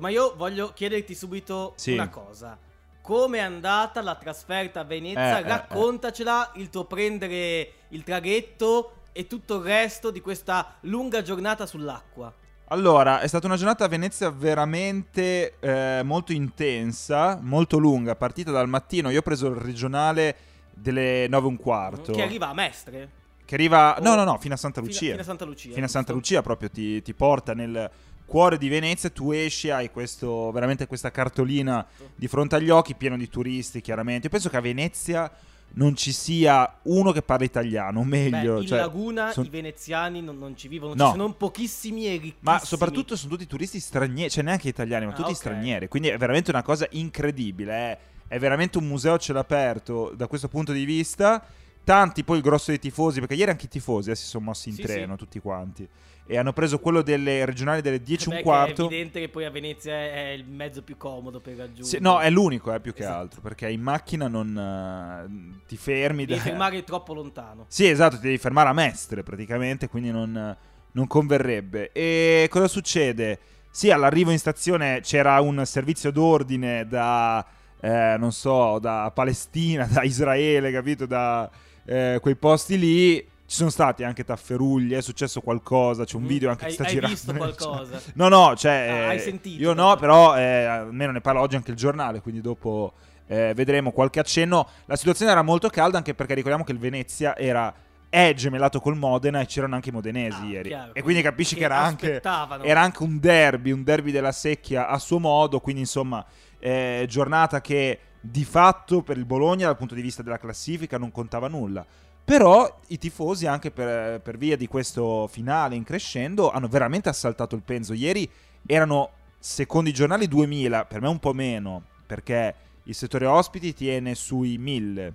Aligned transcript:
Ma 0.00 0.10
io 0.10 0.34
voglio 0.36 0.72
chiederti 0.74 1.12
subito 1.12 1.72
Sì. 1.74 1.94
una 1.94 2.08
cosa. 2.08 2.56
Come 3.02 3.38
è 3.38 3.40
andata 3.40 4.00
la 4.00 4.14
trasferta 4.14 4.78
a 4.78 4.84
Venezia? 4.84 5.38
Eh, 5.38 5.40
eh, 5.40 5.48
Raccontacela, 5.48 6.52
il 6.54 6.70
tuo 6.70 6.84
prendere 6.84 7.72
il 7.88 8.04
traghetto 8.04 8.92
e 9.10 9.26
tutto 9.26 9.56
il 9.56 9.64
resto 9.64 10.12
di 10.12 10.20
questa 10.20 10.76
lunga 10.82 11.20
giornata 11.22 11.66
sull'acqua. 11.66 12.32
Allora, 12.68 13.18
è 13.18 13.26
stata 13.26 13.46
una 13.46 13.56
giornata 13.56 13.86
a 13.86 13.88
Venezia 13.88 14.30
veramente 14.30 15.56
eh, 15.58 16.02
molto 16.04 16.30
intensa, 16.32 17.36
molto 17.42 17.78
lunga, 17.78 18.14
partita 18.14 18.52
dal 18.52 18.68
mattino. 18.68 19.10
Io 19.10 19.18
ho 19.18 19.22
preso 19.22 19.48
il 19.48 19.56
regionale 19.56 20.36
delle 20.72 21.26
9 21.28 21.44
e 21.44 21.48
un 21.48 21.56
quarto. 21.56 22.12
Che 22.12 22.22
arriva 22.22 22.46
a 22.46 22.54
Mestre. 22.54 23.10
Che 23.44 23.54
arriva... 23.56 23.98
O- 23.98 24.02
No, 24.04 24.14
no, 24.14 24.22
no, 24.22 24.38
fino 24.38 24.54
a 24.54 24.58
Santa 24.58 24.80
Fino- 24.80 24.92
Lucia. 24.92 25.10
Fino 25.10 25.22
a 25.22 25.24
Santa 25.24 25.44
Lucia. 25.44 25.72
Fino 25.72 25.86
a 25.86 25.88
Santa? 25.88 26.12
Lucia 26.12 26.40
proprio 26.40 26.70
ti, 26.70 27.02
ti 27.02 27.14
porta 27.14 27.52
nel 27.52 27.90
cuore 28.28 28.58
di 28.58 28.68
Venezia, 28.68 29.08
tu 29.08 29.32
esci, 29.32 29.70
hai 29.70 29.90
questo, 29.90 30.50
veramente 30.52 30.86
questa 30.86 31.10
cartolina 31.10 31.84
di 32.14 32.28
fronte 32.28 32.56
agli 32.56 32.68
occhi, 32.68 32.94
pieno 32.94 33.16
di 33.16 33.28
turisti 33.28 33.80
chiaramente. 33.80 34.26
Io 34.26 34.30
penso 34.30 34.50
che 34.50 34.58
a 34.58 34.60
Venezia 34.60 35.30
non 35.70 35.96
ci 35.96 36.12
sia 36.12 36.78
uno 36.82 37.10
che 37.12 37.22
parla 37.22 37.44
italiano, 37.46 38.00
o 38.00 38.02
Beh, 38.04 38.28
meglio. 38.30 38.60
in 38.60 38.66
cioè, 38.66 38.78
Laguna 38.80 39.32
son- 39.32 39.44
i 39.46 39.48
veneziani 39.48 40.20
non, 40.22 40.38
non 40.38 40.56
ci 40.56 40.68
vivono, 40.68 40.94
No. 40.94 41.04
ci 41.06 41.10
sono 41.10 41.32
pochissimi 41.32 42.06
e 42.06 42.10
ricchissimi. 42.12 42.36
Ma 42.40 42.58
soprattutto 42.58 43.16
sono 43.16 43.32
tutti 43.32 43.46
turisti 43.46 43.80
stranieri, 43.80 44.30
cioè 44.30 44.44
neanche 44.44 44.68
italiani, 44.68 45.06
ma 45.06 45.12
Ah, 45.12 45.16
tutti 45.16 45.30
ok. 45.30 45.36
stranieri. 45.36 45.88
Quindi 45.88 46.08
è 46.08 46.16
veramente 46.18 46.50
una 46.50 46.62
cosa 46.62 46.86
incredibile. 46.90 47.72
È, 47.72 47.98
è 48.28 48.38
veramente 48.38 48.76
un 48.78 48.86
museo 48.86 49.14
a 49.14 49.18
cielo 49.18 49.38
aperto 49.40 50.12
da 50.14 50.26
questo 50.26 50.48
punto 50.48 50.72
di 50.72 50.84
vista. 50.84 51.42
Tanti, 51.88 52.22
poi 52.22 52.36
il 52.36 52.42
grosso 52.42 52.70
dei 52.70 52.78
tifosi, 52.78 53.18
perché 53.18 53.34
ieri 53.34 53.50
anche 53.50 53.64
i 53.64 53.68
tifosi 53.70 54.10
eh, 54.10 54.14
si 54.14 54.26
sono 54.26 54.44
mossi 54.44 54.68
in 54.68 54.74
Sì, 54.74 54.82
treno, 54.82 55.12
sì. 55.12 55.18
tutti 55.20 55.40
quanti. 55.40 55.88
E 56.26 56.36
hanno 56.36 56.52
preso 56.52 56.78
quello 56.80 57.00
delle 57.00 57.46
regionali 57.46 57.80
delle 57.80 58.02
10 58.02 58.28
e 58.28 58.30
Beh, 58.30 58.36
un 58.36 58.42
quarto. 58.42 58.82
È 58.82 58.86
evidente 58.88 59.20
che 59.20 59.30
poi 59.30 59.46
a 59.46 59.50
Venezia 59.50 59.94
è 59.94 60.28
il 60.36 60.44
mezzo 60.44 60.82
più 60.82 60.98
comodo 60.98 61.40
per 61.40 61.54
raggiungere. 61.56 61.86
Sì, 61.86 61.98
no, 62.02 62.20
è 62.20 62.28
l'unico, 62.28 62.74
eh, 62.74 62.80
più 62.80 62.92
che 62.92 63.04
Esatto. 63.04 63.18
altro, 63.18 63.40
perché 63.40 63.70
in 63.70 63.80
macchina 63.80 64.28
non 64.28 64.54
eh, 64.54 65.62
ti 65.66 65.78
fermi. 65.78 66.26
Devi 66.26 66.38
da- 66.38 66.44
fermare 66.44 66.84
troppo 66.84 67.14
lontano. 67.14 67.64
Sì, 67.68 67.88
esatto, 67.88 68.16
ti 68.16 68.22
devi 68.24 68.36
fermare 68.36 68.68
a 68.68 68.74
Mestre 68.74 69.22
praticamente, 69.22 69.88
quindi 69.88 70.10
non, 70.10 70.54
non 70.92 71.06
converrebbe. 71.06 71.90
E 71.92 72.48
cosa 72.50 72.68
succede? 72.68 73.38
Sì, 73.70 73.90
all'arrivo 73.90 74.30
in 74.30 74.38
stazione 74.38 75.00
c'era 75.00 75.40
un 75.40 75.64
servizio 75.64 76.10
d'ordine 76.12 76.86
da, 76.86 77.42
eh, 77.80 78.16
non 78.18 78.30
so, 78.32 78.78
da 78.78 79.10
Palestina, 79.14 79.86
da 79.90 80.02
Israele, 80.02 80.70
capito? 80.70 81.06
Da 81.06 81.50
eh, 81.88 82.18
quei 82.20 82.36
posti 82.36 82.78
lì. 82.78 83.16
Ci 83.48 83.56
sono 83.56 83.70
stati 83.70 84.04
anche 84.04 84.24
tafferugli, 84.24 84.92
è 84.92 85.00
successo 85.00 85.40
qualcosa, 85.40 86.04
c'è 86.04 86.16
un 86.16 86.24
Mm, 86.24 86.26
video 86.26 86.50
anche 86.50 86.64
hai- 86.64 86.68
che 86.68 86.74
sta 86.74 86.82
hai 86.84 86.90
girando. 86.90 87.14
visto 87.14 87.32
qualcosa? 87.34 87.98
No, 88.14 88.28
no, 88.28 88.54
cioè... 88.54 88.72
Ah, 88.90 88.94
eh, 88.94 89.06
hai 89.06 89.20
sentito 89.20 89.62
Io 89.62 89.72
no, 89.72 89.96
però 89.96 90.36
eh, 90.36 90.64
almeno 90.64 91.12
ne 91.12 91.22
parla 91.22 91.40
oggi 91.40 91.56
anche 91.56 91.70
il 91.70 91.76
giornale, 91.78 92.20
quindi 92.20 92.42
dopo 92.42 92.92
eh, 93.26 93.54
vedremo 93.54 93.90
qualche 93.92 94.20
accenno. 94.20 94.68
La 94.84 94.96
situazione 94.96 95.30
era 95.32 95.40
molto 95.40 95.70
calda 95.70 95.96
anche 95.96 96.12
perché 96.12 96.34
ricordiamo 96.34 96.62
che 96.62 96.72
il 96.72 96.78
Venezia 96.78 97.34
era 97.38 97.72
è 98.10 98.34
gemellato 98.34 98.80
col 98.80 98.96
Modena 98.96 99.40
e 99.40 99.46
c'erano 99.46 99.74
anche 99.76 99.88
i 99.88 99.92
modenesi 99.92 100.40
Ah, 100.42 100.46
ieri. 100.46 100.68
chiaro, 100.68 100.94
e 100.94 101.02
quindi 101.02 101.22
capisci 101.22 101.54
che, 101.56 101.64
era 101.64 101.76
anche 101.78 102.20
era 102.62 102.80
anche 102.82 103.02
un 103.02 103.18
derby, 103.18 103.70
un 103.70 103.82
derby 103.82 104.10
della 104.12 104.32
secchia 104.32 104.88
a 104.88 104.98
suo 104.98 105.18
modo, 105.18 105.60
quindi 105.60 105.80
insomma 105.82 106.22
eh, 106.58 107.06
giornata 107.08 107.60
che 107.62 107.98
di 108.20 108.44
fatto 108.44 109.02
per 109.02 109.16
il 109.16 109.24
Bologna 109.24 109.66
dal 109.66 109.76
punto 109.76 109.94
di 109.94 110.02
vista 110.02 110.22
della 110.22 110.38
classifica 110.38 110.98
non 110.98 111.10
contava 111.10 111.48
nulla. 111.48 111.84
Però 112.24 112.80
i 112.88 112.98
tifosi 112.98 113.46
anche 113.46 113.70
per, 113.70 114.20
per 114.20 114.36
via 114.36 114.56
di 114.56 114.66
questo 114.66 115.26
finale 115.28 115.76
in 115.76 115.84
crescendo 115.84 116.50
hanno 116.50 116.68
veramente 116.68 117.08
assaltato 117.08 117.54
il 117.54 117.62
penzo. 117.62 117.94
Ieri 117.94 118.28
erano 118.66 119.12
secondo 119.38 119.88
i 119.88 119.94
giornali 119.94 120.28
2000, 120.28 120.84
per 120.84 121.00
me 121.00 121.08
un 121.08 121.18
po' 121.18 121.32
meno, 121.32 121.82
perché 122.06 122.54
il 122.82 122.94
settore 122.94 123.24
ospiti 123.24 123.72
tiene 123.72 124.14
sui 124.14 124.58
1000. 124.58 125.14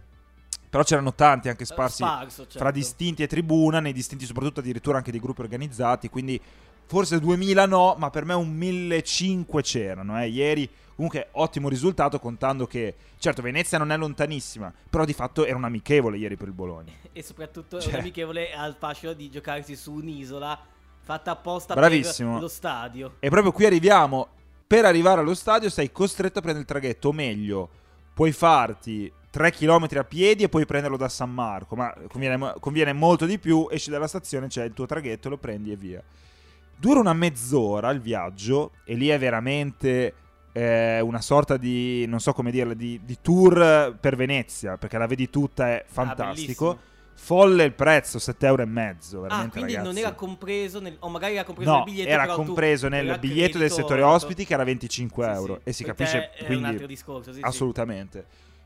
Però 0.69 0.83
c'erano 0.83 1.13
tanti 1.13 1.49
anche 1.49 1.65
sparsi 1.65 1.97
Sparso, 1.97 2.43
certo. 2.43 2.57
fra 2.57 2.71
distinti 2.71 3.21
e 3.21 3.27
tribuna, 3.27 3.79
nei 3.79 3.93
distinti 3.93 4.25
soprattutto 4.25 4.61
addirittura 4.61 4.97
anche 4.97 5.11
dei 5.11 5.19
gruppi 5.19 5.41
organizzati, 5.41 6.09
quindi 6.09 6.41
forse 6.85 7.19
2000 7.19 7.65
no, 7.65 7.95
ma 7.97 8.09
per 8.09 8.25
me 8.25 8.33
un 8.33 8.49
1500 8.49 9.61
c'erano, 9.61 10.21
eh. 10.21 10.27
ieri 10.27 10.69
comunque 10.95 11.29
ottimo 11.31 11.69
risultato 11.69 12.19
contando 12.19 12.67
che 12.67 12.95
certo 13.17 13.41
Venezia 13.41 13.77
non 13.77 13.91
è 13.91 13.97
lontanissima, 13.97 14.71
però 14.89 15.05
di 15.05 15.13
fatto 15.13 15.45
era 15.45 15.55
un 15.57 15.63
amichevole 15.63 16.17
ieri 16.17 16.35
per 16.35 16.47
il 16.47 16.53
Bologna. 16.53 16.91
E 17.11 17.23
soprattutto 17.23 17.79
Cioè- 17.79 17.91
è 17.91 17.95
un 17.95 18.01
amichevole 18.01 18.53
al 18.53 18.75
fascino 18.77 19.13
di 19.13 19.29
giocarsi 19.29 19.75
su 19.75 19.93
un'isola 19.93 20.59
fatta 21.01 21.31
apposta 21.31 21.73
Bravissimo. 21.73 22.33
per 22.33 22.41
lo 22.41 22.47
stadio. 22.47 23.15
E 23.19 23.29
proprio 23.29 23.51
qui 23.51 23.65
arriviamo, 23.65 24.27
per 24.65 24.85
arrivare 24.85 25.21
allo 25.21 25.33
stadio 25.33 25.69
sei 25.69 25.91
costretto 25.91 26.39
a 26.39 26.41
prendere 26.41 26.65
il 26.65 26.69
traghetto, 26.71 27.09
o 27.09 27.11
meglio, 27.11 27.69
puoi 28.13 28.31
farti 28.31 29.11
3 29.29 29.51
km 29.51 29.87
a 29.97 30.03
piedi 30.03 30.43
e 30.43 30.49
poi 30.49 30.65
prenderlo 30.65 30.95
da 30.95 31.09
San 31.09 31.33
Marco, 31.33 31.75
ma 31.75 31.93
conviene, 32.07 32.53
conviene 32.59 32.93
molto 32.93 33.25
di 33.25 33.39
più, 33.39 33.67
esci 33.71 33.89
dalla 33.89 34.07
stazione, 34.07 34.47
c'è 34.47 34.63
il 34.63 34.73
tuo 34.73 34.85
traghetto, 34.85 35.27
lo 35.29 35.37
prendi 35.37 35.71
e 35.71 35.75
via. 35.75 36.03
Dura 36.83 36.99
una 36.99 37.13
mezz'ora 37.13 37.91
il 37.91 38.01
viaggio 38.01 38.71
e 38.83 38.95
lì 38.95 39.07
è 39.07 39.17
veramente 39.17 40.13
eh, 40.51 40.99
una 40.99 41.21
sorta 41.21 41.55
di, 41.55 42.05
non 42.07 42.19
so 42.19 42.33
come 42.33 42.51
dirla, 42.51 42.73
di, 42.73 42.99
di 43.05 43.19
tour 43.21 43.95
per 43.97 44.17
Venezia, 44.17 44.75
perché 44.77 44.97
la 44.97 45.07
vedi 45.07 45.29
tutta, 45.29 45.69
è 45.69 45.85
fantastico. 45.87 46.65
bellissimo. 46.65 46.91
Folle 47.15 47.63
il 47.63 47.73
prezzo, 47.73 48.19
7 48.19 48.45
euro 48.47 48.63
e 48.63 48.65
mezzo, 48.65 49.19
Ah, 49.19 49.21
veramente 49.21 49.51
quindi 49.59 49.75
non 49.75 49.83
ragazzi. 49.83 49.99
era 50.01 50.11
compreso 50.11 50.79
nel, 50.81 50.97
o 50.99 51.07
magari 51.07 51.35
era 51.35 51.45
compreso 51.45 51.69
No, 51.69 51.75
nel 51.77 51.85
biglietto 51.85 52.09
era 52.09 52.27
compreso 52.27 52.87
nel 52.89 53.07
era 53.07 53.17
biglietto 53.17 53.57
del 53.59 53.71
settore 53.71 54.01
ospiti 54.01 54.45
che 54.45 54.53
era 54.53 54.63
25 54.65 55.23
Sì, 55.23 55.31
euro 55.31 55.53
sì. 55.55 55.61
e 55.63 55.71
si 55.71 55.83
capisce 55.85 56.31
te 56.37 56.43
è 56.43 56.45
quindi 56.45 56.63
un 56.65 56.69
altro 56.71 56.87
discorso, 56.87 57.31
sì, 57.31 57.39
sì. 57.39 57.45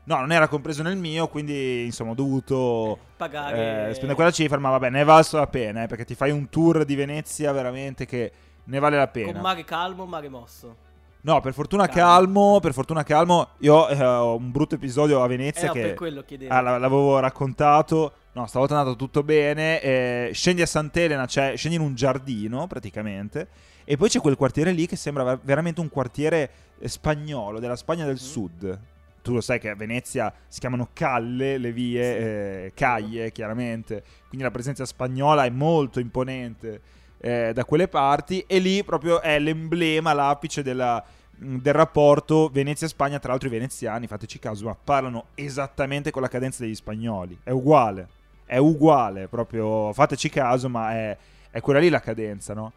No, 0.08 0.16
non 0.20 0.32
era 0.32 0.48
compreso 0.48 0.82
nel 0.82 0.96
mio, 0.96 1.28
quindi 1.28 1.84
insomma 1.84 2.12
ho 2.12 2.14
dovuto 2.14 2.98
Pagare 3.18 3.88
eh, 3.90 3.92
spendere 3.92 4.14
quella 4.14 4.30
cifra, 4.30 4.56
ma 4.58 4.70
vabbè, 4.70 4.88
ne 4.88 5.02
è 5.02 5.04
valso 5.04 5.36
la 5.36 5.46
pena, 5.46 5.82
eh, 5.82 5.86
perché 5.86 6.06
ti 6.06 6.14
fai 6.14 6.30
un 6.30 6.48
tour 6.48 6.84
di 6.86 6.94
Venezia 6.94 7.52
veramente 7.52 8.06
che 8.06 8.32
ne 8.64 8.78
vale 8.78 8.96
la 8.96 9.08
con 9.08 9.22
pena. 9.22 9.40
mare 9.40 9.64
calmo, 9.64 10.06
mare 10.06 10.28
mosso. 10.30 10.76
No, 11.20 11.40
per 11.40 11.52
fortuna 11.52 11.88
Calmo. 11.88 12.00
calmo, 12.00 12.60
per 12.60 12.72
fortuna 12.72 13.02
calmo. 13.02 13.48
Io 13.58 13.86
eh, 13.88 14.02
ho 14.02 14.36
un 14.36 14.50
brutto 14.50 14.76
episodio 14.76 15.20
a 15.20 15.24
Eh, 15.26 15.28
Venezia 15.28 15.66
no, 15.66 15.72
che 15.74 15.80
per 15.82 15.94
quello 15.94 16.22
chiedevo. 16.22 16.54
Ah, 16.54 16.60
la- 16.62 16.78
l'avevo 16.78 17.18
raccontato. 17.18 18.12
No, 18.32 18.46
stavolta 18.46 18.76
è 18.76 18.78
andato 18.78 18.96
tutto 18.96 19.22
bene. 19.22 19.82
eh, 19.82 20.30
scendi 20.32 20.62
a 20.62 20.66
Sant'Elena, 20.66 21.26
cioè 21.26 21.54
scendi 21.56 21.76
in 21.76 21.82
un 21.82 21.94
giardino 21.94 22.66
praticamente. 22.66 23.48
E 23.84 23.96
poi 23.98 24.08
c'è 24.08 24.20
quel 24.20 24.36
quartiere 24.36 24.70
lì 24.70 24.86
che 24.86 24.96
sembra 24.96 25.22
ver- 25.24 25.40
veramente 25.42 25.80
un 25.80 25.90
quartiere 25.90 26.50
eh, 26.78 26.88
spagnolo, 26.88 27.58
della 27.58 27.76
Spagna 27.76 28.06
del 28.06 28.18
Sud. 28.18 28.78
Tu 29.28 29.34
lo 29.34 29.42
sai 29.42 29.60
che 29.60 29.68
a 29.68 29.74
Venezia 29.74 30.32
si 30.46 30.58
chiamano 30.58 30.88
calle 30.94 31.58
le 31.58 31.70
vie, 31.70 32.64
eh, 32.64 32.72
caglie 32.72 33.30
chiaramente. 33.30 34.02
Quindi 34.26 34.42
la 34.42 34.50
presenza 34.50 34.86
spagnola 34.86 35.44
è 35.44 35.50
molto 35.50 36.00
imponente 36.00 36.80
eh, 37.18 37.52
da 37.52 37.66
quelle 37.66 37.88
parti. 37.88 38.42
E 38.46 38.58
lì 38.58 38.82
proprio 38.84 39.20
è 39.20 39.38
l'emblema, 39.38 40.14
l'apice 40.14 40.62
della, 40.62 41.04
mh, 41.36 41.56
del 41.56 41.74
rapporto 41.74 42.48
Venezia-Spagna. 42.50 43.18
Tra 43.18 43.32
l'altro 43.32 43.48
i 43.48 43.50
veneziani, 43.50 44.06
fateci 44.06 44.38
caso, 44.38 44.64
ma 44.64 44.74
parlano 44.82 45.26
esattamente 45.34 46.10
con 46.10 46.22
la 46.22 46.28
cadenza 46.28 46.62
degli 46.62 46.74
spagnoli. 46.74 47.38
È 47.42 47.50
uguale. 47.50 48.08
È 48.46 48.56
uguale, 48.56 49.28
proprio 49.28 49.92
fateci 49.92 50.30
caso, 50.30 50.70
ma 50.70 50.92
è, 50.92 51.16
è 51.50 51.60
quella 51.60 51.80
lì 51.80 51.90
la 51.90 52.00
cadenza, 52.00 52.54
no? 52.54 52.72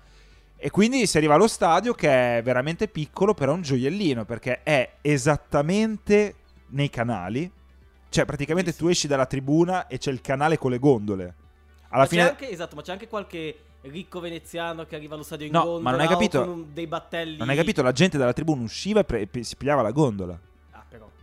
E 0.57 0.69
quindi 0.69 1.07
si 1.07 1.17
arriva 1.17 1.35
allo 1.35 1.47
stadio 1.47 1.93
che 1.93 2.37
è 2.37 2.43
veramente 2.43 2.89
piccolo, 2.89 3.33
però 3.33 3.53
è 3.53 3.55
un 3.55 3.61
gioiellino, 3.61 4.25
perché 4.25 4.61
è 4.63 4.97
esattamente 5.01 6.35
nei 6.71 6.89
canali. 6.89 7.49
Cioè, 8.09 8.25
praticamente 8.25 8.73
tu 8.75 8.87
esci 8.87 9.07
dalla 9.07 9.25
tribuna 9.25 9.87
e 9.87 9.97
c'è 9.97 10.11
il 10.11 10.19
canale 10.21 10.57
con 10.57 10.71
le 10.71 10.79
gondole. 10.79 11.35
Alla 11.89 12.01
Ma 12.03 12.07
fine... 12.07 12.23
c'è 12.23 12.29
anche, 12.29 12.49
esatto, 12.49 12.75
ma 12.75 12.81
c'è 12.81 12.91
anche 12.91 13.07
qualche 13.07 13.55
ricco 13.83 14.19
veneziano 14.19 14.85
che 14.85 14.95
arriva 14.95 15.15
allo 15.15 15.23
stadio 15.23 15.45
in 15.47 15.51
No, 15.53 15.59
gondola 15.63 15.81
ma 15.83 15.91
non 15.91 15.99
hai 16.01 16.07
capito- 16.07 16.65
dei 16.73 16.87
battelli. 16.87 17.37
Non 17.37 17.49
hai 17.49 17.55
capito? 17.55 17.81
La 17.81 17.91
gente 17.91 18.17
dalla 18.17 18.33
tribuna 18.33 18.61
usciva 18.63 18.99
e 18.99 19.03
pre- 19.05 19.27
e 19.31 19.43
si 19.43 19.55
pigliava 19.55 19.81
la 19.81 19.91
gondola. 19.91 20.39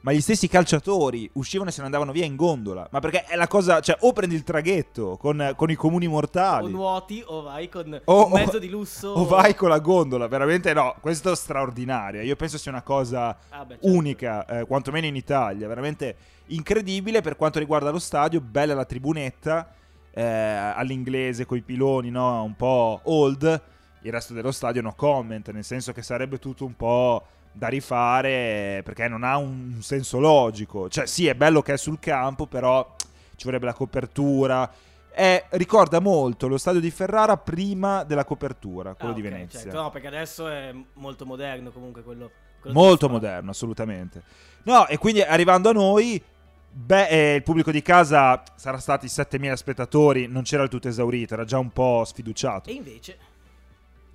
Ma 0.00 0.12
gli 0.12 0.20
stessi 0.20 0.46
calciatori 0.48 1.28
uscivano 1.34 1.70
e 1.70 1.72
se 1.72 1.80
ne 1.80 1.86
andavano 1.86 2.12
via 2.12 2.24
in 2.24 2.36
gondola. 2.36 2.86
Ma 2.90 3.00
perché 3.00 3.24
è 3.24 3.34
la 3.36 3.48
cosa. 3.48 3.80
Cioè, 3.80 3.96
o 4.00 4.12
prendi 4.12 4.34
il 4.36 4.44
traghetto 4.44 5.16
con, 5.16 5.52
con 5.56 5.70
i 5.70 5.74
comuni 5.74 6.06
O 6.06 6.10
mortali. 6.10 6.70
nuoti 6.70 7.22
o 7.26 7.42
vai 7.42 7.68
con 7.68 8.00
O- 8.04 8.26
un 8.26 8.32
mezzo 8.32 8.56
o- 8.56 8.60
di 8.60 8.68
lusso. 8.68 9.08
O 9.08 9.24
vai 9.26 9.54
con 9.56 9.68
la 9.68 9.80
gondola. 9.80 10.28
Veramente 10.28 10.72
no. 10.72 10.94
Questo 11.00 11.32
è 11.32 11.36
straordinario. 11.36 12.22
Io 12.22 12.36
penso 12.36 12.58
sia 12.58 12.70
una 12.70 12.82
cosa 12.82 13.36
Ah, 13.48 13.64
beh, 13.64 13.74
certo. 13.80 13.86
unica, 13.88 14.46
eh, 14.46 14.64
quantomeno 14.66 15.06
in 15.06 15.16
Italia. 15.16 15.66
Veramente 15.66 16.16
incredibile 16.46 17.20
per 17.20 17.36
quanto 17.36 17.58
riguarda 17.58 17.90
lo 17.90 17.98
stadio. 17.98 18.40
Bella 18.40 18.74
la 18.74 18.84
tribunetta. 18.84 19.72
eh, 20.10 20.22
all'inglese 20.24 21.46
coi 21.46 21.60
piloni, 21.62 22.10
no? 22.10 22.42
Un 22.42 22.56
po' 22.56 22.98
old. 23.04 23.62
Il 24.02 24.10
resto 24.10 24.32
dello 24.32 24.50
stadio 24.50 24.82
no 24.82 24.92
comment. 24.96 25.48
Nel 25.52 25.62
senso 25.62 25.92
che 25.92 26.02
sarebbe 26.02 26.38
tutto 26.38 26.64
un 26.64 26.74
po' 26.74 27.24
da 27.52 27.68
rifare 27.68 28.82
perché 28.84 29.08
non 29.08 29.24
ha 29.24 29.36
un 29.36 29.78
senso 29.80 30.18
logico. 30.18 30.88
Cioè, 30.88 31.06
sì, 31.06 31.26
è 31.26 31.34
bello 31.34 31.62
che 31.62 31.72
è 31.74 31.76
sul 31.76 31.98
campo, 31.98 32.46
però 32.46 32.94
ci 33.36 33.44
vorrebbe 33.44 33.66
la 33.66 33.74
copertura. 33.74 34.70
è- 35.10 35.46
ricorda 35.50 35.98
molto 35.98 36.46
lo 36.46 36.58
stadio 36.58 36.78
di 36.80 36.92
Ferrara 36.92 37.36
prima 37.36 38.04
della 38.04 38.24
copertura, 38.24 38.94
quello 38.94 39.12
Ah, 39.12 39.16
di 39.16 39.22
Venezia. 39.22 39.58
certo. 39.62 39.80
No, 39.82 39.90
perché 39.90 40.06
adesso 40.06 40.46
è 40.46 40.72
molto 40.94 41.26
moderno 41.26 41.70
comunque 41.72 42.04
quello. 42.04 42.30
quello 42.60 42.78
Molto 42.78 43.08
moderno, 43.08 43.50
assolutamente. 43.50 44.22
No, 44.64 44.86
e 44.86 44.96
quindi 44.98 45.20
arrivando 45.20 45.70
a 45.70 45.72
noi, 45.72 46.22
beh, 46.70 47.08
eh, 47.08 47.34
il 47.34 47.42
pubblico 47.42 47.72
di 47.72 47.82
casa 47.82 48.40
sarà 48.54 48.78
stati 48.78 49.08
7.000 49.08 49.56
spettatori, 49.56 50.28
non 50.28 50.42
c'era 50.44 50.62
il 50.62 50.68
tutto 50.68 50.86
esaurito, 50.86 51.34
era 51.34 51.44
già 51.44 51.58
un 51.58 51.70
po' 51.70 52.04
sfiduciato. 52.04 52.70
E 52.70 52.74
invece, 52.74 53.18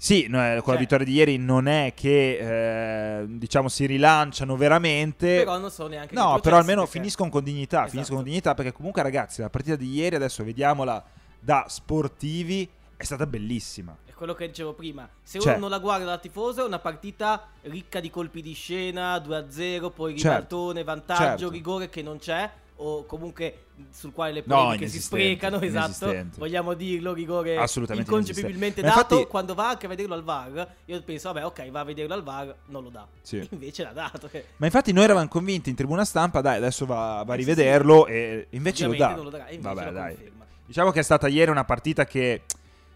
Sì, 0.04 0.28
no, 0.28 0.38
eh, 0.38 0.56
con 0.56 0.56
la 0.56 0.62
Cioè- 0.72 0.78
vittoria 0.80 1.06
di 1.06 1.14
ieri 1.14 1.38
non 1.38 1.66
è 1.66 1.94
che 1.96 3.22
eh, 3.22 3.26
diciamo 3.26 3.70
si 3.70 3.86
rilanciano 3.86 4.58
veramente. 4.58 5.38
però 5.38 5.58
non 5.58 5.72
so 5.72 5.88
neanche. 5.88 6.14
No, 6.14 6.40
però 6.42 6.58
almeno 6.58 6.82
perché- 6.82 7.00
finiscono 7.00 7.30
con 7.30 7.42
dignità, 7.42 7.78
Esatto. 7.78 7.92
finiscono 7.92 8.18
con 8.20 8.28
dignità 8.28 8.54
perché 8.54 8.74
comunque 8.74 9.02
ragazzi, 9.02 9.40
la 9.40 9.50
partita 9.50 9.78
di 9.78 9.90
ieri 9.94 10.16
adesso 10.18 10.44
vediamola 10.44 11.02
da 11.40 11.68
sportivi 11.70 12.70
è 12.98 13.04
stata 13.06 13.26
bellissima. 13.26 13.96
È 14.06 14.12
quello 14.12 14.34
che 14.34 14.48
dicevo 14.48 14.74
prima. 14.74 15.08
Se 15.22 15.40
Cioè- 15.40 15.52
uno 15.54 15.62
non 15.62 15.70
la 15.70 15.80
guarda 15.80 16.04
da 16.04 16.18
tifoso, 16.18 16.64
è 16.64 16.68
una 16.68 16.80
partita 16.80 17.48
ricca 17.62 18.02
di 18.02 18.10
colpi 18.10 18.42
di 18.42 18.52
scena, 18.54 19.18
2-0, 19.20 19.90
poi 19.90 20.18
Certo, 20.18 20.28
ribaltone, 20.34 20.84
vantaggio, 20.84 21.22
certo. 21.24 21.50
rigore 21.50 21.88
che 21.90 22.02
non 22.02 22.18
c'è. 22.18 22.50
O 22.86 23.06
comunque 23.06 23.68
sul 23.92 24.12
quale 24.12 24.34
le 24.34 24.44
No, 24.46 24.56
polemiche 24.56 24.88
si 24.90 24.96
inesistente, 24.98 25.24
sprecano, 25.26 25.62
esatto. 25.62 26.28
Vogliamo 26.38 26.74
dirlo, 26.74 27.14
rigore 27.14 27.54
inconcepibilmente 27.96 28.82
dato. 28.82 29.00
infatti- 29.16 29.26
Quando 29.28 29.54
va 29.54 29.70
anche 29.70 29.86
a 29.86 29.90
vederlo 29.90 30.14
al 30.16 30.24
VAR, 30.24 30.76
io 30.86 31.02
penso, 31.02 31.32
vabbè, 31.32 31.46
ok, 31.46 31.70
va 31.72 31.80
a 31.80 31.84
vederlo 31.86 32.14
al 32.14 32.24
VAR, 32.24 32.54
non 32.66 32.84
lo 32.84 32.90
dà. 32.90 33.08
Sì. 33.22 33.48
Invece 33.52 33.84
l'ha 33.84 33.94
dato. 33.94 34.30
Ma 34.58 34.66
infatti 34.66 34.92
noi 34.92 35.06
eravamo 35.06 35.28
convinti 35.30 35.70
in 35.70 35.76
tribuna 35.76 36.04
stampa, 36.04 36.42
dai, 36.42 36.58
adesso 36.58 36.86
va, 36.86 37.24
va 37.26 37.34
a 37.34 37.38
Eh, 37.38 37.40
sì, 37.42 37.46
rivederlo 37.50 38.06
e 38.06 38.48
invece 38.50 38.84
lo 38.86 38.92
ovviamente 38.92 39.16
dà. 39.18 39.24
lo 39.24 39.30
darà. 39.30 39.48
E 39.48 39.54
invece 39.56 39.74
Vabbè, 39.74 39.86
lo 39.86 39.92
dai. 39.94 40.14
conferma. 40.16 40.46
Diciamo 40.66 40.92
che 40.92 41.00
è 41.00 41.04
stata 41.04 41.28
ieri 41.30 41.52
una 41.52 41.64
partita 41.64 42.06
che 42.06 42.42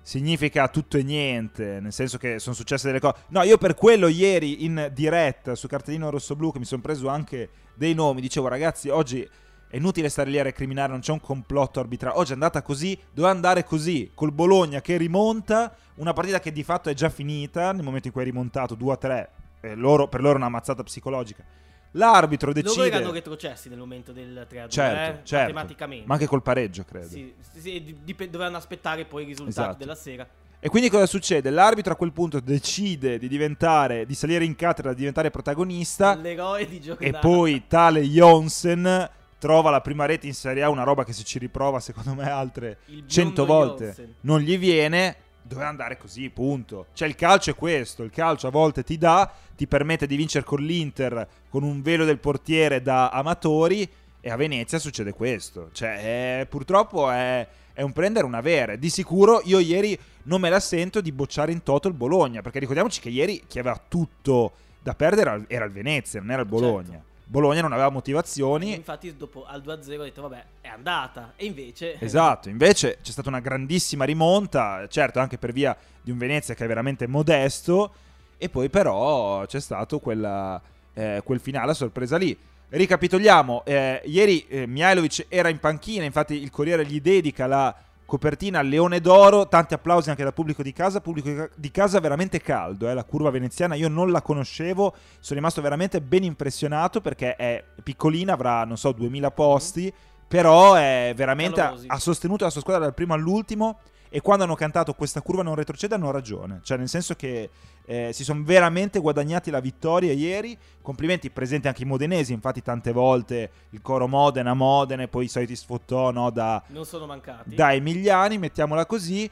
significa 0.01 0.67
tutto 0.67 0.97
e 0.97 1.03
niente, 1.03 1.79
nel 1.79 1.93
senso 1.93 2.17
che 2.17 2.39
sono 2.39 2.55
successe 2.55 2.87
delle 2.87 2.99
cose. 2.99 3.15
No, 3.29 3.41
io 3.43 3.57
per 3.57 3.73
quello 3.75 4.07
ieri 4.07 4.65
in 4.65 4.89
diretta 4.93 5.55
su 5.55 5.67
cartellino 5.67 6.09
rosso-blu 6.09 6.51
che 6.51 6.59
mi 6.59 6.65
sono 6.65 6.81
preso 6.81 7.07
anche 7.07 7.49
dei 7.73 7.93
nomi, 7.93 8.21
dicevo 8.21 8.47
ragazzi, 8.47 8.89
oggi 8.89 9.27
è 9.69 9.75
inutile 9.77 10.09
stare 10.09 10.29
lì 10.29 10.39
a 10.39 10.43
recriminare, 10.43 10.91
non 10.91 11.01
c'è 11.01 11.11
un 11.11 11.19
complotto 11.21 11.79
arbitrario. 11.79 12.17
Oggi 12.19 12.31
è 12.31 12.33
andata 12.33 12.61
così, 12.61 12.97
doveva 13.11 13.33
andare 13.33 13.63
così, 13.63 14.11
col 14.13 14.31
Bologna 14.31 14.81
che 14.81 14.97
rimonta, 14.97 15.75
una 15.95 16.13
partita 16.13 16.39
che 16.39 16.51
di 16.51 16.63
fatto 16.63 16.89
è 16.89 16.93
già 16.93 17.09
finita 17.09 17.71
nel 17.73 17.83
momento 17.83 18.07
in 18.07 18.13
cui 18.13 18.21
è 18.21 18.25
rimontato 18.25 18.75
2-3, 18.75 19.27
eh, 19.61 19.75
loro, 19.75 20.07
per 20.07 20.21
loro 20.21 20.35
è 20.35 20.37
una 20.37 20.49
mazzata 20.49 20.83
psicologica. 20.83 21.43
L'arbitro 21.91 22.51
Loro 22.51 22.61
decide... 22.61 22.87
erano 22.95 23.11
retrocessi 23.11 23.69
nel 23.69 23.77
momento 23.79 24.11
del 24.11 24.45
3-2, 24.49 24.69
Certo, 24.69 25.19
eh, 25.19 25.25
certo. 25.25 25.53
matematicamente. 25.53 26.05
Ma 26.05 26.13
anche 26.13 26.27
col 26.27 26.41
pareggio, 26.43 26.83
credo. 26.83 27.07
Sì, 27.07 27.33
sì, 27.53 27.59
sì, 27.59 27.83
di- 27.83 27.97
dip- 28.03 28.25
dovevano 28.25 28.57
aspettare 28.57 29.05
poi 29.05 29.23
i 29.23 29.25
risultati 29.25 29.59
Esatto. 29.59 29.77
della 29.77 29.95
sera. 29.95 30.27
E 30.59 30.69
quindi 30.69 30.89
cosa 30.89 31.05
succede? 31.05 31.49
L'arbitro 31.49 31.93
a 31.93 31.95
quel 31.95 32.11
punto 32.11 32.39
decide 32.39 33.17
di 33.19 33.27
diventare, 33.27 34.05
di 34.05 34.15
salire 34.15 34.43
in 34.43 34.55
cattedra, 34.55 34.91
di 34.91 34.97
diventare 34.97 35.29
protagonista 35.29 36.15
L'eroe 36.15 36.67
di 36.67 36.77
e 36.77 36.79
giornata. 36.79 37.19
poi 37.19 37.63
tale 37.67 38.01
Jonsen 38.01 39.09
trova 39.39 39.69
la 39.69 39.81
prima 39.81 40.05
rete 40.05 40.27
in 40.27 40.33
Serie 40.33 40.63
A, 40.63 40.69
una 40.69 40.83
roba 40.83 41.03
che 41.03 41.13
se 41.13 41.23
ci 41.23 41.37
riprova 41.39 41.79
secondo 41.79 42.13
me 42.13 42.29
altre 42.29 42.77
Il 42.85 43.03
biondo 43.03 43.07
100 43.11 43.45
volte 43.45 43.83
Jonsen. 43.85 44.15
non 44.21 44.39
gli 44.39 44.57
viene, 44.57 45.15
doveva 45.41 45.67
andare 45.69 45.97
così, 45.97 46.29
punto. 46.29 46.87
Cioè 46.93 47.07
il 47.07 47.15
calcio 47.15 47.51
è 47.51 47.55
questo, 47.55 48.03
il 48.03 48.11
calcio 48.11 48.47
a 48.47 48.51
volte 48.51 48.83
ti 48.83 48.97
dà, 48.97 49.31
ti 49.55 49.67
permette 49.67 50.07
di 50.07 50.15
vincere 50.15 50.43
con 50.45 50.61
l'Inter 50.61 51.27
con 51.49 51.63
un 51.63 51.81
velo 51.81 52.03
del 52.05 52.19
portiere 52.19 52.81
da 52.81 53.09
amatori 53.09 53.87
e 54.19 54.29
a 54.29 54.35
Venezia 54.35 54.79
succede 54.79 55.13
questo. 55.13 55.69
Cioè 55.71 56.39
è- 56.41 56.45
purtroppo 56.47 57.09
è, 57.09 57.47
è 57.73 57.81
un 57.81 57.93
prendere 57.93 58.25
una 58.25 58.39
avere. 58.39 58.77
Di 58.79 58.89
sicuro 58.89 59.41
io 59.45 59.59
ieri 59.59 59.97
non 60.23 60.41
me 60.41 60.49
la 60.49 60.59
sento 60.59 60.99
di 60.99 61.11
bocciare 61.11 61.51
in 61.51 61.63
toto 61.63 61.87
il 61.87 61.93
Bologna, 61.93 62.41
perché 62.41 62.59
ricordiamoci 62.59 62.99
che 62.99 63.09
ieri 63.09 63.43
chi 63.47 63.59
aveva 63.59 63.79
tutto 63.87 64.51
da 64.81 64.93
perdere 64.95 65.29
era- 65.29 65.43
era 65.47 65.65
il 65.65 65.71
Venezia, 65.71 66.19
non 66.19 66.31
era 66.31 66.41
il 66.41 66.47
Bologna. 66.47 66.89
Certo. 66.91 67.06
Bologna 67.29 67.61
non 67.61 67.73
aveva 67.73 67.89
E 67.89 67.91
motivazioni. 67.91 68.73
Infatti 68.73 69.15
dopo 69.15 69.45
al 69.45 69.61
2-0 69.61 69.99
ho 69.99 70.03
detto 70.03 70.21
vabbè 70.21 70.45
è 70.61 70.69
andata. 70.69 71.33
E 71.35 71.45
invece... 71.45 71.99
Esatto, 72.07 72.47
invece 72.47 72.99
c'è 73.01 73.11
stata 73.11 73.27
una 73.27 73.41
grandissima 73.41 74.05
rimonta, 74.05 74.87
certo 74.87 75.19
anche 75.19 75.37
per 75.37 75.51
via 75.51 75.75
di 76.01 76.11
un 76.11 76.17
Venezia 76.17 76.53
che 76.53 76.63
è 76.63 76.67
veramente 76.67 77.05
modesto, 77.05 77.93
e 78.37 78.47
poi 78.47 78.69
però 78.69 79.45
c'è 79.45 79.59
stato 79.59 79.99
quella, 79.99 80.61
eh, 80.93 81.21
quel 81.23 81.39
finale 81.41 81.71
a 81.71 81.73
sorpresa 81.73 82.17
lì. 82.17 82.37
Ricapitoliamo, 82.69 83.63
eh, 83.65 84.01
ieri 84.05 84.45
eh, 84.47 84.65
Mihailovic 84.65 85.25
era 85.27 85.49
in 85.49 85.59
panchina, 85.59 86.05
infatti 86.05 86.35
il 86.35 86.49
Corriere 86.49 86.85
gli 86.85 87.01
dedica 87.01 87.45
la 87.45 87.75
copertina 88.07 88.61
Leone 88.61 89.01
d'Oro, 89.01 89.49
tanti 89.49 89.73
applausi 89.73 90.09
anche 90.09 90.23
dal 90.23 90.33
pubblico 90.33 90.63
di 90.63 90.71
casa, 90.71 91.01
pubblico 91.01 91.49
di 91.53 91.71
casa 91.71 91.99
veramente 91.99 92.39
caldo, 92.39 92.89
eh, 92.89 92.93
la 92.93 93.03
curva 93.03 93.29
veneziana. 93.29 93.75
Io 93.75 93.89
non 93.89 94.11
la 94.11 94.21
conoscevo, 94.21 94.95
sono 95.19 95.37
rimasto 95.37 95.61
veramente 95.61 95.99
ben 95.99 96.23
impressionato 96.23 97.01
perché 97.01 97.35
è 97.35 97.61
piccolina, 97.83 98.33
avrà 98.33 98.63
non 98.63 98.77
so 98.77 98.93
2000 98.93 99.31
posti, 99.31 99.93
però 100.25 100.75
è 100.75 101.11
veramente 101.15 101.59
ha, 101.59 101.75
ha 101.85 101.99
sostenuto 101.99 102.45
la 102.45 102.49
sua 102.49 102.61
squadra 102.61 102.83
dal 102.83 102.93
primo 102.93 103.13
all'ultimo 103.13 103.79
e 104.09 104.21
quando 104.21 104.43
hanno 104.43 104.55
cantato 104.55 104.93
questa 104.93 105.21
curva 105.21 105.43
non 105.43 105.55
retrocede 105.55 105.95
hanno 105.95 106.11
ragione, 106.11 106.59
cioè 106.63 106.77
nel 106.77 106.87
senso 106.89 107.15
che 107.15 107.49
eh, 107.85 108.11
si 108.13 108.23
sono 108.23 108.41
veramente 108.43 108.99
guadagnati 108.99 109.49
la 109.49 109.59
vittoria 109.59 110.11
ieri, 110.11 110.57
complimenti 110.81 111.29
presenti 111.29 111.67
anche 111.67 111.83
i 111.83 111.85
modenesi, 111.85 112.33
infatti 112.33 112.61
tante 112.61 112.91
volte 112.91 113.51
il 113.71 113.81
coro 113.81 114.07
Modena, 114.07 114.53
Modena 114.53 115.03
e 115.03 115.07
poi 115.07 115.25
i 115.25 115.29
soliti 115.29 115.55
sfottò 115.55 116.11
no, 116.11 116.29
da, 116.29 116.61
Non 116.67 116.85
sono 116.85 117.05
mancati. 117.05 117.55
da 117.55 117.73
Emiliani, 117.73 118.37
mettiamola 118.37 118.85
così. 118.85 119.29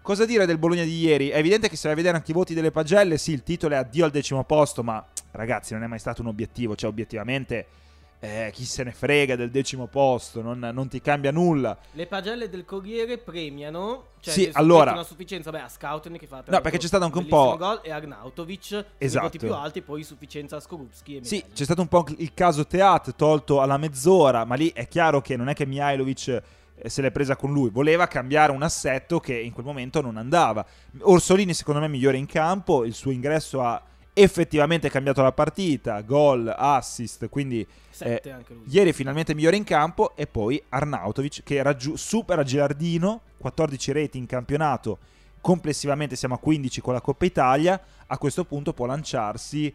Cosa 0.00 0.24
dire 0.24 0.46
del 0.46 0.56
Bologna 0.56 0.84
di 0.84 1.00
ieri? 1.00 1.28
È 1.28 1.36
evidente 1.36 1.68
che 1.68 1.76
se 1.76 1.82
vai 1.82 1.92
a 1.92 1.96
vedere 1.96 2.16
anche 2.16 2.30
i 2.30 2.34
voti 2.34 2.54
delle 2.54 2.70
pagelle, 2.70 3.18
sì, 3.18 3.32
il 3.32 3.42
titolo 3.42 3.74
è 3.74 3.76
addio 3.76 4.06
al 4.06 4.10
decimo 4.10 4.42
posto, 4.44 4.82
ma 4.82 5.04
ragazzi 5.32 5.74
non 5.74 5.82
è 5.82 5.86
mai 5.86 5.98
stato 5.98 6.22
un 6.22 6.28
obiettivo, 6.28 6.74
cioè 6.74 6.88
obiettivamente 6.88 7.66
eh, 8.20 8.50
chi 8.52 8.64
se 8.64 8.82
ne 8.82 8.92
frega 8.92 9.36
del 9.36 9.50
decimo 9.50 9.86
posto, 9.86 10.42
non, 10.42 10.58
non 10.58 10.88
ti 10.88 11.00
cambia 11.00 11.30
nulla. 11.30 11.76
Le 11.92 12.06
pagelle 12.06 12.48
del 12.48 12.64
Corriere 12.64 13.18
premiano. 13.18 14.06
Cioè 14.20 14.34
Sì, 14.34 14.50
allora- 14.54 14.86
mettono 14.86 15.02
a 15.02 15.04
sufficienza. 15.04 15.50
Beh, 15.50 15.60
a 15.60 15.68
Scouten 15.68 16.18
che 16.18 16.26
fa. 16.26 16.42
No, 16.46 16.60
perché 16.60 16.78
c'è 16.78 16.88
stato 16.88 17.04
anche 17.04 17.18
un 17.18 17.26
po'- 17.26 17.56
gol, 17.56 17.80
e 17.82 17.92
Arnautovic. 17.92 18.84
Esatto. 18.98 19.24
I 19.26 19.28
voti 19.28 19.38
più 19.38 19.54
alti, 19.54 19.82
poi 19.82 20.02
sufficienza 20.02 20.56
a 20.56 20.60
Skorupski. 20.60 21.20
Sì, 21.22 21.44
c'è 21.54 21.64
stato 21.64 21.80
un 21.80 21.88
po' 21.88 22.04
il 22.16 22.34
caso 22.34 22.66
Teat 22.66 23.14
tolto 23.14 23.60
alla 23.60 23.76
mezz'ora, 23.76 24.44
ma 24.44 24.56
lì 24.56 24.72
è 24.74 24.88
chiaro 24.88 25.20
che 25.20 25.36
non 25.36 25.48
è 25.48 25.54
che 25.54 25.66
Mihailovic 25.66 26.42
eh, 26.80 26.88
se 26.88 27.02
l'è 27.02 27.10
presa 27.10 27.36
con 27.36 27.52
lui, 27.52 27.70
voleva 27.70 28.06
cambiare 28.06 28.52
un 28.52 28.62
assetto 28.62 29.20
che 29.20 29.38
in 29.38 29.52
quel 29.52 29.66
momento 29.66 30.00
non 30.00 30.16
andava. 30.16 30.64
Orsolini 31.00 31.54
secondo 31.54 31.80
me 31.80 31.86
è 31.86 31.88
migliore 31.88 32.16
in 32.16 32.26
campo, 32.26 32.84
il 32.84 32.94
suo 32.94 33.10
ingresso 33.10 33.62
ha 33.62 33.80
effettivamente 34.22 34.90
cambiato 34.90 35.22
la 35.22 35.32
partita, 35.32 36.00
gol, 36.00 36.52
assist, 36.56 37.28
quindi 37.28 37.66
eh, 38.00 38.20
ieri 38.68 38.92
finalmente 38.92 39.34
migliore 39.34 39.56
in 39.56 39.64
campo 39.64 40.16
e 40.16 40.26
poi 40.26 40.62
Arnautovic 40.68 41.42
che 41.44 41.62
raggiu- 41.62 41.96
supera 41.96 42.42
Gilardino, 42.42 43.20
14 43.38 43.92
reti 43.92 44.18
in 44.18 44.26
campionato, 44.26 44.98
complessivamente 45.40 46.16
siamo 46.16 46.34
a 46.34 46.38
15 46.38 46.80
con 46.80 46.94
la 46.94 47.00
Coppa 47.00 47.24
Italia, 47.26 47.80
a 48.06 48.18
questo 48.18 48.44
punto 48.44 48.72
può 48.72 48.86
lanciarsi 48.86 49.72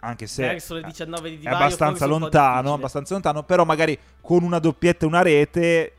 anche 0.00 0.26
se 0.26 0.42
Verso 0.42 0.74
le 0.74 0.82
19 0.82 1.28
di 1.30 1.36
è 1.36 1.38
Divaio, 1.38 1.56
abbastanza 1.56 2.04
un 2.04 2.10
po' 2.10 2.18
lontano, 2.18 2.72
abbastanza 2.74 3.14
lontano, 3.14 3.42
però 3.44 3.64
magari 3.64 3.98
con 4.20 4.42
una 4.42 4.58
doppietta 4.58 5.04
e 5.04 5.08
una 5.08 5.22
rete 5.22 5.92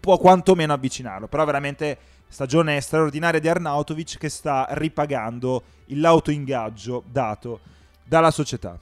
può 0.00 0.18
quantomeno 0.18 0.72
avvicinarlo, 0.72 1.28
però 1.28 1.44
veramente 1.44 1.98
stagione 2.28 2.80
straordinaria 2.80 3.40
di 3.40 3.48
Arnautovic 3.48 4.18
che 4.18 4.28
sta 4.28 4.66
ripagando 4.70 5.62
il 5.86 6.00
lauto 6.00 6.30
ingaggio 6.30 7.02
dato 7.06 7.60
dalla 8.04 8.30
società. 8.30 8.78